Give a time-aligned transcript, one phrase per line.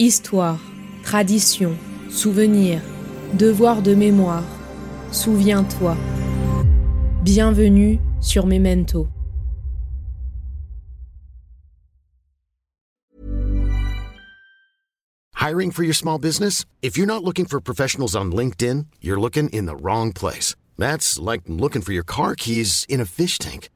[0.00, 0.58] Histoire,
[1.04, 1.78] tradition,
[2.10, 2.82] souvenir,
[3.34, 4.42] devoir de mémoire.
[5.12, 5.96] Souviens-toi.
[7.22, 9.06] Bienvenue sur Memento.
[15.36, 16.64] Hiring for your small business?
[16.82, 20.56] If you're not looking for professionals on LinkedIn, you're looking in the wrong place.
[20.76, 23.68] That's like looking for your car keys in a fish tank.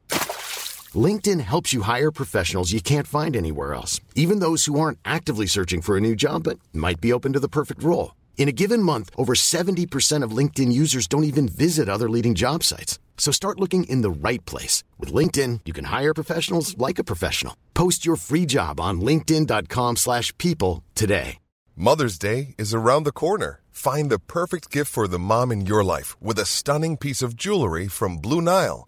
[0.94, 5.46] LinkedIn helps you hire professionals you can't find anywhere else, even those who aren't actively
[5.46, 8.14] searching for a new job but might be open to the perfect role.
[8.38, 12.62] In a given month, over 70% of LinkedIn users don't even visit other leading job
[12.62, 12.98] sites.
[13.18, 14.84] So start looking in the right place.
[14.96, 17.54] With LinkedIn, you can hire professionals like a professional.
[17.74, 21.38] Post your free job on linkedin.com slash people today.
[21.80, 23.60] Mother's Day is around the corner.
[23.70, 27.36] Find the perfect gift for the mom in your life with a stunning piece of
[27.36, 28.87] jewelry from Blue Nile.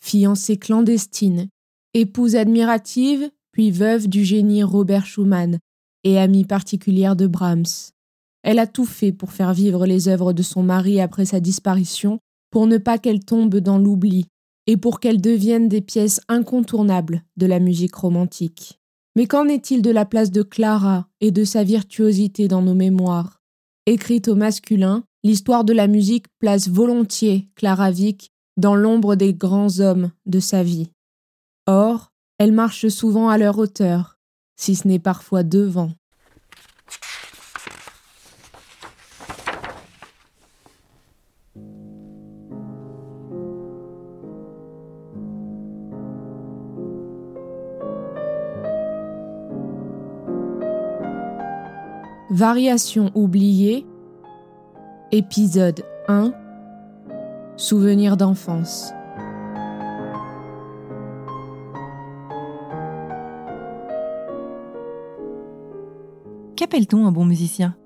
[0.00, 1.48] Fiancée clandestine,
[1.94, 5.58] épouse admirative, puis veuve du génie Robert Schumann
[6.04, 7.90] et amie particulière de Brahms.
[8.42, 12.20] Elle a tout fait pour faire vivre les œuvres de son mari après sa disparition,
[12.50, 14.26] pour ne pas qu'elles tombent dans l'oubli
[14.66, 18.78] et pour qu'elles deviennent des pièces incontournables de la musique romantique.
[19.16, 23.40] Mais qu'en est-il de la place de Clara et de sa virtuosité dans nos mémoires?
[23.86, 29.78] Écrite au masculin, l'histoire de la musique place volontiers Clara Vick dans l'ombre des grands
[29.80, 30.90] hommes de sa vie.
[31.66, 34.18] Or, elle marche souvent à leur hauteur,
[34.56, 35.92] si ce n'est parfois devant.
[52.30, 53.86] Variation oubliée,
[55.10, 56.32] épisode 1
[57.60, 58.92] Souvenirs d'enfance.
[66.54, 67.76] Qu'appelle-t-on un bon musicien?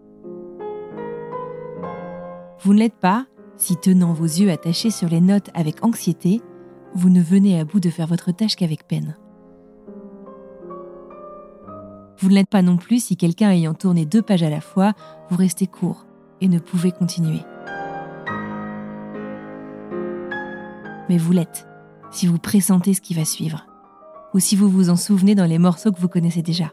[2.60, 3.24] Vous ne l'êtes pas?
[3.56, 6.42] Si, tenant vos yeux attachés sur les notes avec anxiété,
[6.94, 9.16] vous ne venez à bout de faire votre tâche qu'avec peine.
[12.18, 14.92] Vous ne l'êtes pas non plus si quelqu'un ayant tourné deux pages à la fois,
[15.30, 16.04] vous restez court
[16.42, 17.40] et ne pouvez continuer.
[21.08, 21.66] Mais vous l'êtes,
[22.10, 23.66] si vous pressentez ce qui va suivre,
[24.34, 26.72] ou si vous vous en souvenez dans les morceaux que vous connaissez déjà.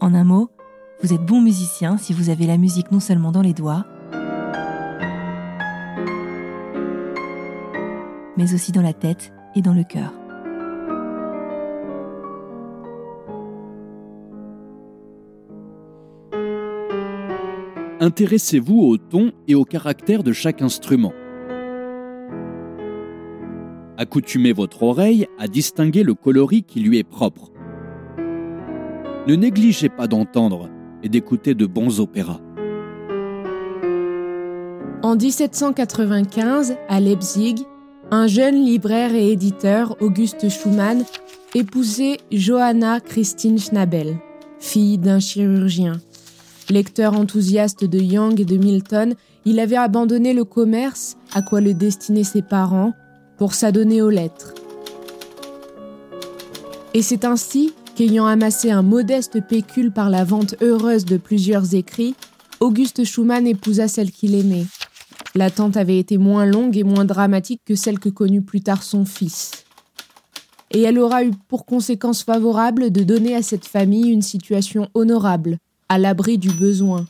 [0.00, 0.50] En un mot,
[1.02, 3.84] vous êtes bon musicien si vous avez la musique non seulement dans les doigts,
[8.36, 10.12] mais aussi dans la tête et dans le cœur.
[18.00, 21.12] Intéressez-vous au ton et au caractère de chaque instrument.
[23.96, 27.50] Accoutumez votre oreille à distinguer le coloris qui lui est propre.
[29.26, 30.70] Ne négligez pas d'entendre
[31.02, 32.40] et d'écouter de bons opéras.
[35.02, 37.64] En 1795, à Leipzig,
[38.10, 41.04] un jeune libraire et éditeur, Auguste Schumann,
[41.54, 44.16] épousait Johanna Christine Schnabel,
[44.58, 46.00] fille d'un chirurgien.
[46.70, 49.14] Lecteur enthousiaste de Young et de Milton,
[49.46, 52.92] il avait abandonné le commerce, à quoi le destinaient ses parents,
[53.38, 54.52] pour s'adonner aux lettres.
[56.92, 62.14] Et c'est ainsi qu'ayant amassé un modeste pécule par la vente heureuse de plusieurs écrits,
[62.60, 64.66] Auguste Schumann épousa celle qu'il aimait.
[65.34, 69.04] L'attente avait été moins longue et moins dramatique que celle que connut plus tard son
[69.04, 69.64] fils.
[70.70, 75.58] Et elle aura eu pour conséquence favorable de donner à cette famille une situation honorable,
[75.88, 77.06] à l'abri du besoin,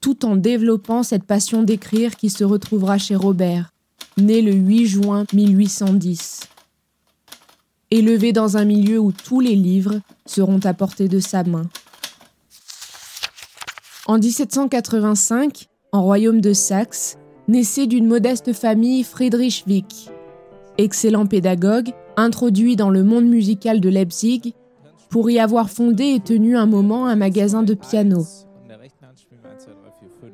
[0.00, 3.72] tout en développant cette passion d'écrire qui se retrouvera chez Robert,
[4.16, 6.48] né le 8 juin 1810.
[7.90, 11.66] Élevé dans un milieu où tous les livres seront à portée de sa main.
[14.06, 17.16] En 1785, en royaume de Saxe,
[17.48, 20.10] naissait d'une modeste famille Friedrich Wick.
[20.78, 24.54] Excellent pédagogue, introduit dans le monde musical de Leipzig,
[25.08, 28.24] pour y avoir fondé et tenu un moment un magasin de piano.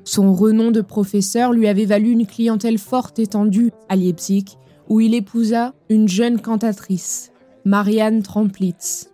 [0.04, 4.44] Son renom de professeur lui avait valu une clientèle forte étendue à Leipzig,
[4.88, 7.32] où il épousa une jeune cantatrice,
[7.64, 9.10] Marianne Tromplitz.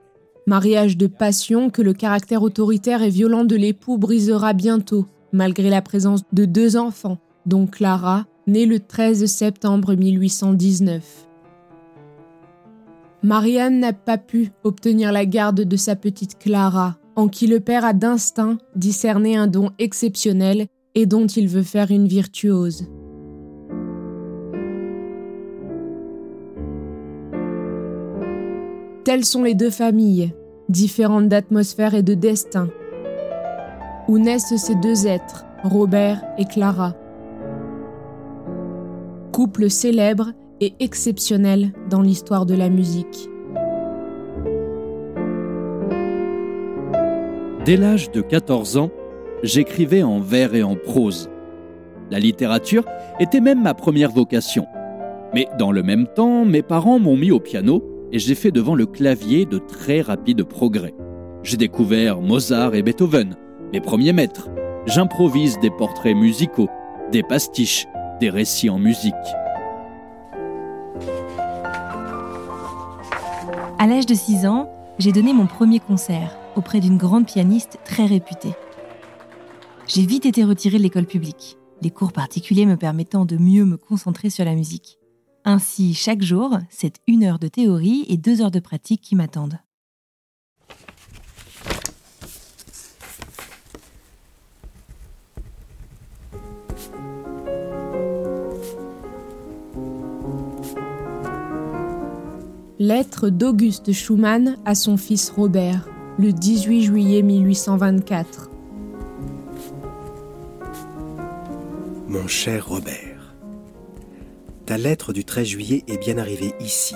[0.46, 5.82] Mariage de passion que le caractère autoritaire et violent de l'époux brisera bientôt, malgré la
[5.82, 11.27] présence de deux enfants, dont Clara, née le 13 septembre 1819.
[13.22, 17.84] Marianne n'a pas pu obtenir la garde de sa petite Clara, en qui le père
[17.84, 22.86] a d'instinct discerné un don exceptionnel et dont il veut faire une virtuose.
[29.04, 30.32] Telles sont les deux familles,
[30.68, 32.68] différentes d'atmosphère et de destin.
[34.06, 36.94] Où naissent ces deux êtres, Robert et Clara
[39.32, 43.28] Couple célèbre et exceptionnel dans l'histoire de la musique.
[47.64, 48.90] Dès l'âge de 14 ans,
[49.42, 51.28] j'écrivais en vers et en prose.
[52.10, 52.84] La littérature
[53.20, 54.66] était même ma première vocation.
[55.34, 58.74] Mais dans le même temps, mes parents m'ont mis au piano et j'ai fait devant
[58.74, 60.94] le clavier de très rapides progrès.
[61.42, 63.36] J'ai découvert Mozart et Beethoven,
[63.72, 64.48] mes premiers maîtres.
[64.86, 66.68] J'improvise des portraits musicaux,
[67.12, 67.86] des pastiches,
[68.20, 69.14] des récits en musique.
[73.80, 78.06] À l'âge de 6 ans, j'ai donné mon premier concert auprès d'une grande pianiste très
[78.06, 78.54] réputée.
[79.86, 83.76] J'ai vite été retirée de l'école publique, les cours particuliers me permettant de mieux me
[83.76, 84.98] concentrer sur la musique.
[85.44, 89.60] Ainsi, chaque jour, c'est une heure de théorie et deux heures de pratique qui m'attendent.
[102.80, 108.50] Lettre d'Auguste Schumann à son fils Robert, le 18 juillet 1824.
[112.06, 113.34] Mon cher Robert,
[114.64, 116.94] ta lettre du 13 juillet est bien arrivée ici,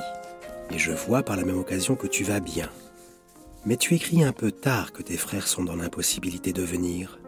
[0.70, 2.68] et je vois par la même occasion que tu vas bien.
[3.66, 7.18] Mais tu écris un peu tard que tes frères sont dans l'impossibilité de venir.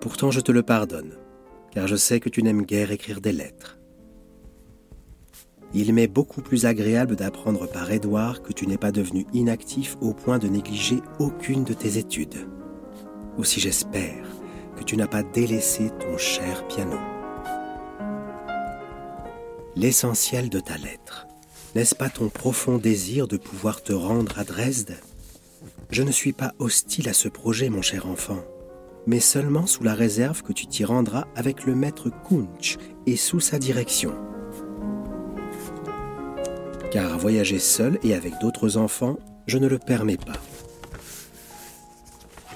[0.00, 1.12] Pourtant je te le pardonne,
[1.70, 3.78] car je sais que tu n'aimes guère écrire des lettres
[5.74, 10.12] il m'est beaucoup plus agréable d'apprendre par Édouard que tu n'es pas devenu inactif au
[10.12, 12.46] point de négliger aucune de tes études.
[13.38, 14.24] Aussi j'espère
[14.76, 16.96] que tu n'as pas délaissé ton cher piano.
[19.74, 21.26] L'essentiel de ta lettre,
[21.74, 24.96] n'est-ce pas ton profond désir de pouvoir te rendre à Dresde?
[25.90, 28.44] Je ne suis pas hostile à ce projet, mon cher enfant,
[29.08, 33.40] mais seulement sous la réserve que tu t'y rendras avec le maître Kunch et sous
[33.40, 34.14] sa direction
[36.94, 39.18] car voyager seul et avec d'autres enfants,
[39.48, 40.38] je ne le permets pas.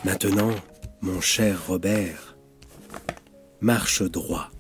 [0.05, 0.53] Maintenant,
[1.01, 2.37] mon cher Robert,
[3.61, 4.53] marche droit,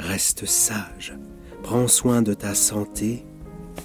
[0.00, 1.14] reste sage,
[1.62, 3.24] prends soin de ta santé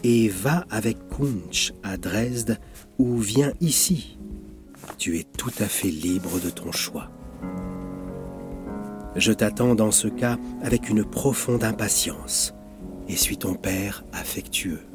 [0.04, 2.58] et va avec Kunch à Dresde
[2.98, 4.18] ou viens ici.
[4.98, 7.12] Tu es tout à fait libre de ton choix.
[9.16, 12.56] Je t'attends dans ce cas avec une profonde impatience
[13.08, 14.89] et suis ton père affectueux.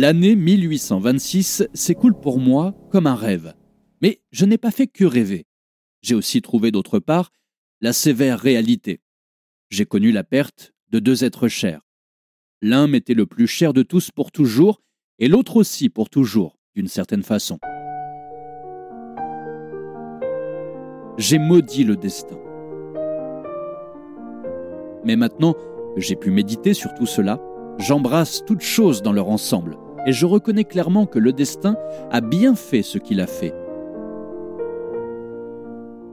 [0.00, 3.54] L'année 1826 s'écoule pour moi comme un rêve.
[4.00, 5.44] Mais je n'ai pas fait que rêver.
[6.02, 7.32] J'ai aussi trouvé d'autre part
[7.80, 9.00] la sévère réalité.
[9.70, 11.80] J'ai connu la perte de deux êtres chers.
[12.62, 14.82] L'un m'était le plus cher de tous pour toujours,
[15.18, 17.58] et l'autre aussi pour toujours, d'une certaine façon.
[21.18, 22.38] J'ai maudit le destin.
[25.02, 25.56] Mais maintenant
[25.96, 27.40] j'ai pu méditer sur tout cela,
[27.78, 29.76] J'embrasse toutes choses dans leur ensemble,
[30.06, 31.76] et je reconnais clairement que le destin
[32.10, 33.54] a bien fait ce qu'il a fait.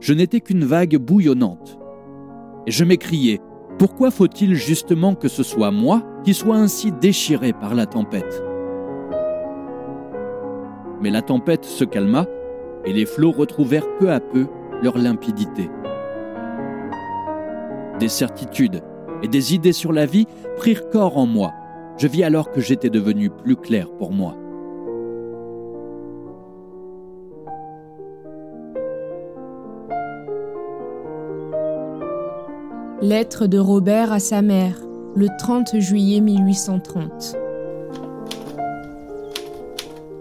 [0.00, 1.78] Je n'étais qu'une vague bouillonnante.
[2.66, 3.40] Et je m'écriais,
[3.78, 8.42] pourquoi faut-il justement que ce soit moi qui soit ainsi déchiré par la tempête?
[11.00, 12.26] Mais la tempête se calma,
[12.84, 14.46] et les flots retrouvèrent peu à peu
[14.82, 15.70] leur limpidité.
[17.98, 18.82] Des certitudes,
[19.22, 20.26] et des idées sur la vie
[20.56, 21.52] prirent corps en moi.
[21.98, 24.36] Je vis alors que j'étais devenu plus clair pour moi.
[33.00, 34.78] Lettre de Robert à sa mère,
[35.14, 37.36] le 30 juillet 1830.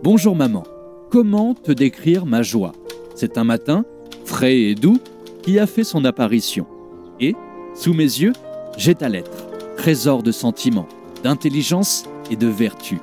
[0.01, 0.63] Bonjour maman,
[1.09, 2.71] comment te décrire ma joie?
[3.15, 3.85] C'est un matin,
[4.23, 4.99] frais et doux,
[5.41, 6.67] qui a fait son apparition.
[7.19, 7.35] Et,
[7.75, 8.33] sous mes yeux,
[8.77, 10.87] j'ai ta lettre, trésor de sentiments,
[11.25, 12.99] d'intelligence et de vertu.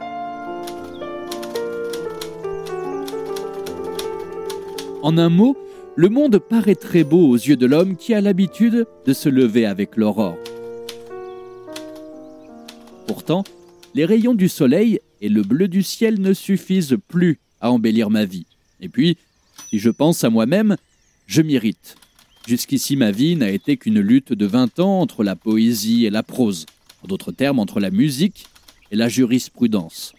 [5.02, 5.56] En un mot,
[5.96, 9.66] le monde paraît très beau aux yeux de l'homme qui a l'habitude de se lever
[9.66, 10.36] avec l'aurore.
[13.08, 13.42] Pourtant,
[13.92, 18.24] les rayons du soleil et le bleu du ciel ne suffisent plus à embellir ma
[18.24, 18.46] vie.
[18.80, 19.16] Et puis,
[19.68, 20.76] si je pense à moi-même,
[21.26, 21.96] je m'irrite.
[22.46, 26.22] Jusqu'ici, ma vie n'a été qu'une lutte de vingt ans entre la poésie et la
[26.22, 26.66] prose,
[27.02, 28.46] en d'autres termes, entre la musique
[28.90, 30.14] et la jurisprudence.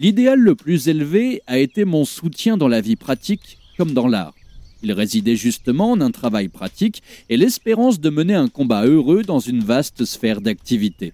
[0.00, 4.34] L'idéal le plus élevé a été mon soutien dans la vie pratique comme dans l'art.
[4.82, 9.40] Il résidait justement en un travail pratique et l'espérance de mener un combat heureux dans
[9.40, 11.12] une vaste sphère d'activité.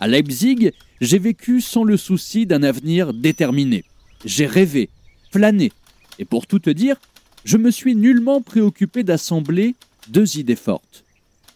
[0.00, 3.84] À Leipzig, j'ai vécu sans le souci d'un avenir déterminé.
[4.24, 4.90] J'ai rêvé,
[5.30, 5.72] flâné,
[6.18, 6.96] et pour tout te dire,
[7.44, 9.74] je me suis nullement préoccupé d'assembler
[10.08, 11.04] deux idées fortes.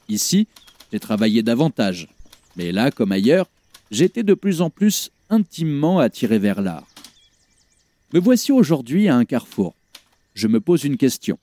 [0.09, 0.47] Ici,
[0.93, 2.09] j'ai travaillé davantage,
[2.57, 3.49] mais là comme ailleurs,
[3.91, 6.87] j'étais de plus en plus intimement attiré vers l'art.
[8.13, 9.75] Me voici aujourd'hui à un carrefour.
[10.35, 11.39] Je me pose une question.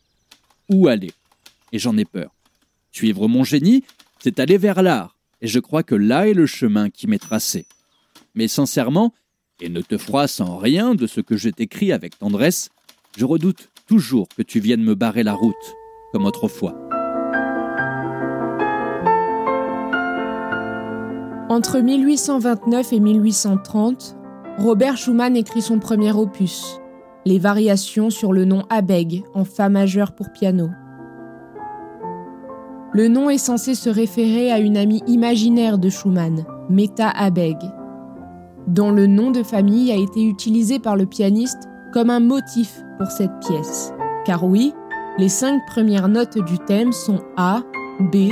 [0.70, 1.12] Où aller?
[1.72, 2.32] Et j'en ai peur.
[2.92, 3.84] Suivre mon génie,
[4.20, 7.66] c'est aller vers l'art, et je crois que là est le chemin qui m'est tracé.
[8.36, 9.13] Mais sincèrement,
[9.62, 12.70] et ne te froisse en rien de ce que je t'écris avec tendresse,
[13.18, 15.56] je redoute toujours que tu viennes me barrer la route,
[16.12, 16.75] comme autrefois.
[21.50, 24.15] Entre 1829 et 1830,
[24.60, 26.79] Robert Schumann écrit son premier opus,
[27.25, 30.70] Les variations sur le nom Abeg en Fa majeur pour piano.
[32.94, 37.58] Le nom est censé se référer à une amie imaginaire de Schumann, Meta Abeg,
[38.68, 43.08] dont le nom de famille a été utilisé par le pianiste comme un motif pour
[43.08, 43.91] cette pièce.
[44.24, 44.72] Car oui,
[45.18, 47.63] les cinq premières notes du thème sont A,
[48.00, 48.29] B,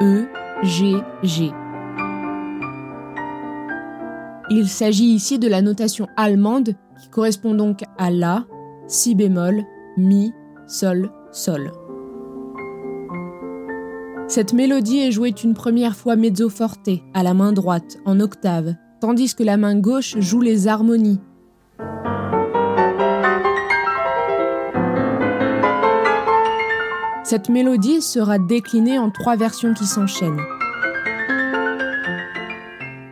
[0.00, 0.24] E,
[0.62, 1.52] G, G.
[4.50, 8.44] Il s'agit ici de la notation allemande qui correspond donc à La,
[8.86, 9.64] Si bémol,
[9.96, 10.32] Mi,
[10.66, 11.72] Sol, Sol.
[14.28, 18.74] Cette mélodie est jouée une première fois mezzo forte, à la main droite, en octave,
[19.00, 21.20] tandis que la main gauche joue les harmonies.
[27.22, 30.40] Cette mélodie sera déclinée en trois versions qui s'enchaînent.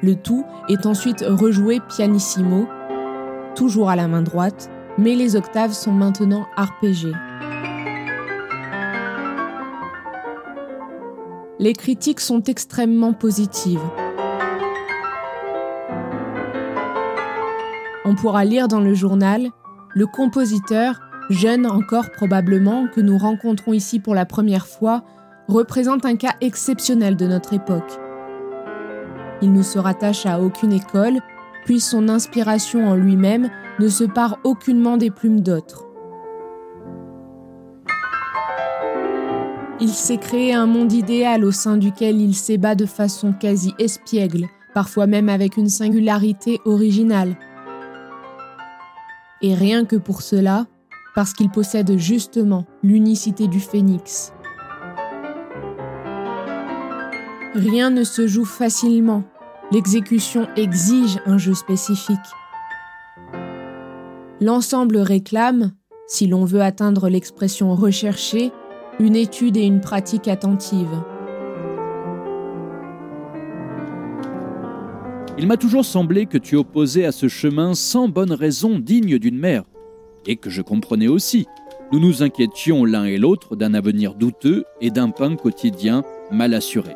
[0.03, 2.67] Le tout est ensuite rejoué pianissimo,
[3.55, 4.69] toujours à la main droite,
[4.99, 7.13] mais les octaves sont maintenant arpégées.
[11.61, 13.79] Les critiques sont extrêmement positives.
[18.05, 19.51] On pourra lire dans le journal
[19.95, 25.05] Le compositeur, jeune encore probablement, que nous rencontrons ici pour la première fois,
[25.47, 28.02] représente un cas exceptionnel de notre époque.
[29.43, 31.19] Il ne se rattache à aucune école,
[31.65, 35.87] puis son inspiration en lui-même ne se part aucunement des plumes d'autres.
[39.81, 44.47] Il s'est créé un monde idéal au sein duquel il s'ébat de façon quasi espiègle,
[44.75, 47.37] parfois même avec une singularité originale.
[49.41, 50.67] Et rien que pour cela,
[51.17, 54.33] parce qu'il possède justement l'unicité du phénix.
[57.55, 59.25] Rien ne se joue facilement,
[59.73, 62.19] l'exécution exige un jeu spécifique.
[64.41, 65.73] L'ensemble réclame,
[66.07, 68.53] si l'on veut atteindre l'expression recherchée,
[68.99, 71.03] une étude et une pratique attentive.
[75.39, 79.39] Il m'a toujours semblé que tu opposais à ce chemin sans bonne raison digne d'une
[79.39, 79.65] mère,
[80.27, 81.47] et que je comprenais aussi.
[81.91, 86.95] Nous nous inquiétions l'un et l'autre d'un avenir douteux et d'un pain quotidien mal assuré.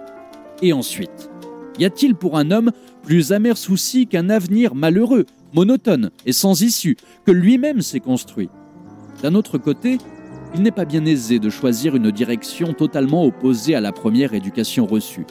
[0.63, 1.31] Et ensuite,
[1.79, 6.97] y a-t-il pour un homme plus amer souci qu'un avenir malheureux, monotone et sans issue,
[7.25, 8.49] que lui-même s'est construit?
[9.23, 9.99] D'un autre côté,
[10.55, 14.87] il n'est pas bien aisé de choisir une direction totalement opposée à la première éducation
[14.87, 15.27] reçue.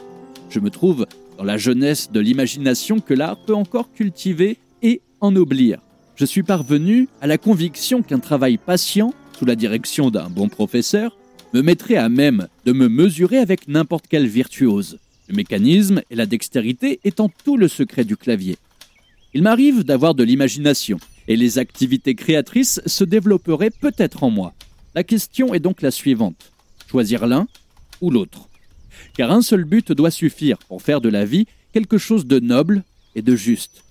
[0.50, 1.06] Je me trouve
[1.38, 5.80] dans la jeunesse de l'imagination que l'art peut encore cultiver et ennoblir.
[6.14, 11.16] Je suis parvenu à la conviction qu'un travail patient, sous la direction d'un bon professeur,
[11.52, 16.26] me mettrait à même de me mesurer avec n'importe quel virtuose le mécanisme et la
[16.26, 18.58] dextérité étant tout le secret du clavier.
[19.34, 24.54] Il m'arrive d'avoir de l'imagination, et les activités créatrices se développeraient peut-être en moi.
[24.94, 26.52] La question est donc la suivante.
[26.90, 27.46] Choisir l'un
[28.00, 28.48] ou l'autre
[29.16, 32.82] Car un seul but doit suffire pour faire de la vie quelque chose de noble
[33.14, 33.82] et de juste.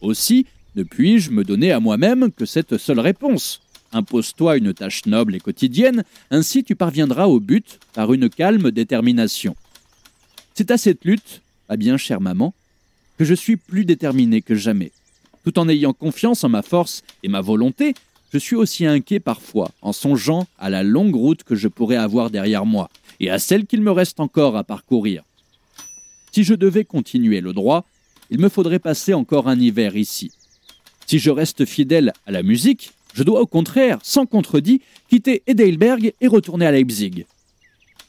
[0.00, 0.46] Aussi,
[0.76, 3.60] ne puis-je me donner à moi-même que cette seule réponse
[3.92, 9.56] Impose-toi une tâche noble et quotidienne, ainsi tu parviendras au but par une calme détermination.
[10.60, 11.40] C'est à cette lutte,
[11.70, 12.52] à bien chère maman,
[13.16, 14.92] que je suis plus déterminé que jamais.
[15.42, 17.94] Tout en ayant confiance en ma force et ma volonté,
[18.30, 22.28] je suis aussi inquiet parfois en songeant à la longue route que je pourrais avoir
[22.28, 22.90] derrière moi
[23.20, 25.22] et à celle qu'il me reste encore à parcourir.
[26.30, 27.86] Si je devais continuer le droit,
[28.28, 30.30] il me faudrait passer encore un hiver ici.
[31.06, 36.12] Si je reste fidèle à la musique, je dois au contraire, sans contredit, quitter Heidelberg
[36.20, 37.24] et retourner à Leipzig.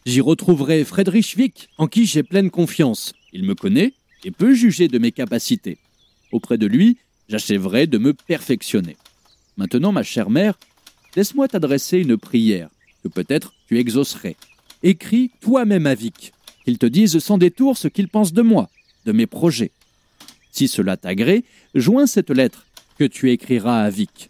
[0.04, 3.14] J'y retrouverai Friedrich Wick, en qui j'ai pleine confiance.
[3.34, 3.94] Il me connaît
[4.24, 5.78] et peut juger de mes capacités.
[6.32, 6.98] Auprès de lui,
[7.30, 8.98] j'achèverai de me perfectionner.
[9.58, 10.58] Maintenant, ma chère mère,
[11.16, 12.70] laisse-moi t'adresser une prière,
[13.04, 14.38] que peut-être tu exaucerais.
[14.82, 16.34] Écris toi-même à Vic,
[16.66, 18.72] qu'il te dise sans détour ce qu'il pense de moi,
[19.06, 19.72] de mes projets.
[20.52, 21.44] Si cela t'agrée,
[21.76, 22.66] joins cette lettre
[22.98, 24.30] que tu écriras à Vic.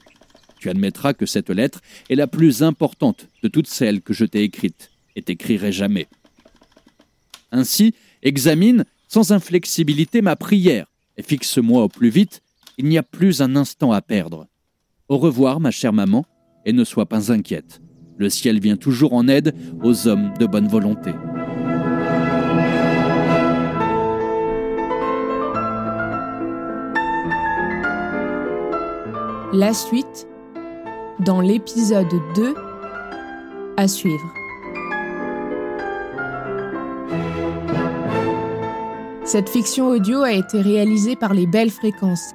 [0.60, 4.44] Tu admettras que cette lettre est la plus importante de toutes celles que je t'ai
[4.44, 6.08] écrites et t'écrirai jamais.
[7.52, 10.88] Ainsi, examine sans inflexibilité ma prière
[11.18, 12.42] et fixe-moi au plus vite,
[12.78, 14.48] il n'y a plus un instant à perdre.
[15.10, 16.26] Au revoir, ma chère maman,
[16.66, 17.82] et ne sois pas inquiète.
[18.18, 21.12] Le ciel vient toujours en aide aux hommes de bonne volonté.
[29.54, 30.28] La suite
[31.20, 32.56] dans l'épisode 2
[33.76, 34.41] à suivre.
[39.32, 42.34] Cette fiction audio a été réalisée par les Belles Fréquences,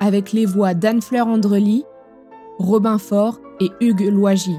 [0.00, 1.84] avec les voix d'Anne-Fleur Andrely,
[2.58, 4.56] Robin Faure et Hugues Loisy.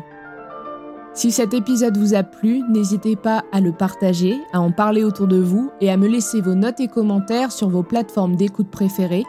[1.13, 5.27] Si cet épisode vous a plu, n'hésitez pas à le partager, à en parler autour
[5.27, 9.25] de vous et à me laisser vos notes et commentaires sur vos plateformes d'écoute préférées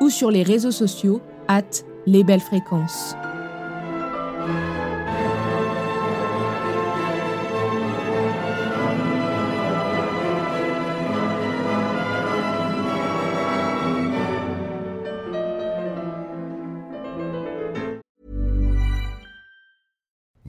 [0.00, 1.62] ou sur les réseaux sociaux at
[2.06, 3.16] les belles fréquences.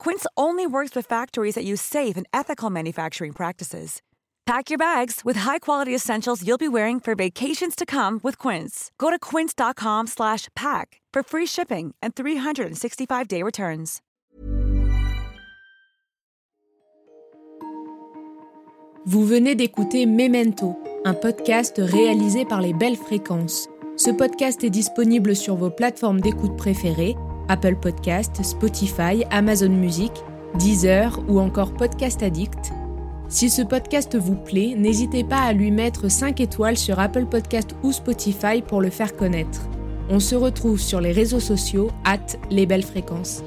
[0.00, 4.00] Quince only works with factories that use safe and ethical manufacturing practices.
[4.46, 8.90] Pack your bags with high-quality essentials you'll be wearing for vacations to come with Quince.
[8.98, 14.00] Go to quince.com/pack for free shipping and 365-day returns.
[19.06, 23.68] Vous venez d'écouter Memento, un podcast réalisé par les Belles Fréquences.
[23.96, 27.16] Ce podcast est disponible sur vos plateformes d'écoute préférées
[27.50, 30.12] Apple Podcast, Spotify, Amazon Music,
[30.58, 32.72] Deezer ou encore Podcast Addict.
[33.28, 37.74] Si ce podcast vous plaît, n'hésitez pas à lui mettre 5 étoiles sur Apple Podcast
[37.82, 39.68] ou Spotify pour le faire connaître.
[40.08, 42.18] On se retrouve sur les réseaux sociaux, at
[42.50, 43.42] les belles fréquences.